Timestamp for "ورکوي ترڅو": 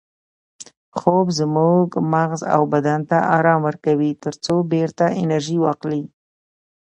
3.67-4.55